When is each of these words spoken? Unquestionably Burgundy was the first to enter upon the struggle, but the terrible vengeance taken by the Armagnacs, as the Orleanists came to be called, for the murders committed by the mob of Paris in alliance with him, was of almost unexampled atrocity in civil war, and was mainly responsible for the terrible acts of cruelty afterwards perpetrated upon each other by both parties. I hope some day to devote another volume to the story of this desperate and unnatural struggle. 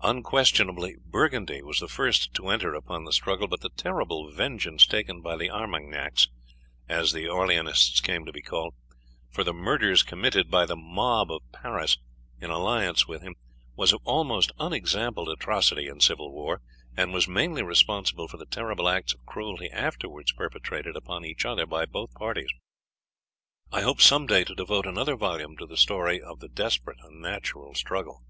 Unquestionably 0.00 0.96
Burgundy 1.04 1.60
was 1.60 1.78
the 1.78 1.88
first 1.88 2.32
to 2.32 2.48
enter 2.48 2.72
upon 2.72 3.04
the 3.04 3.12
struggle, 3.12 3.46
but 3.46 3.60
the 3.60 3.68
terrible 3.68 4.32
vengeance 4.32 4.86
taken 4.86 5.20
by 5.20 5.36
the 5.36 5.50
Armagnacs, 5.50 6.28
as 6.88 7.12
the 7.12 7.26
Orleanists 7.28 8.00
came 8.02 8.24
to 8.24 8.32
be 8.32 8.40
called, 8.40 8.72
for 9.30 9.44
the 9.44 9.52
murders 9.52 10.02
committed 10.02 10.50
by 10.50 10.64
the 10.64 10.74
mob 10.74 11.30
of 11.30 11.42
Paris 11.52 11.98
in 12.40 12.48
alliance 12.48 13.06
with 13.06 13.20
him, 13.20 13.34
was 13.76 13.92
of 13.92 14.00
almost 14.04 14.52
unexampled 14.58 15.28
atrocity 15.28 15.86
in 15.86 16.00
civil 16.00 16.32
war, 16.32 16.62
and 16.96 17.12
was 17.12 17.28
mainly 17.28 17.62
responsible 17.62 18.26
for 18.26 18.38
the 18.38 18.46
terrible 18.46 18.88
acts 18.88 19.12
of 19.12 19.26
cruelty 19.26 19.68
afterwards 19.68 20.32
perpetrated 20.32 20.96
upon 20.96 21.26
each 21.26 21.44
other 21.44 21.66
by 21.66 21.84
both 21.84 22.10
parties. 22.14 22.48
I 23.70 23.82
hope 23.82 24.00
some 24.00 24.24
day 24.26 24.44
to 24.44 24.54
devote 24.54 24.86
another 24.86 25.14
volume 25.16 25.58
to 25.58 25.66
the 25.66 25.76
story 25.76 26.22
of 26.22 26.40
this 26.40 26.52
desperate 26.52 27.00
and 27.02 27.16
unnatural 27.16 27.74
struggle. 27.74 28.24